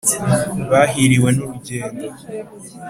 [0.71, 2.03] bahiriwe n’urugendo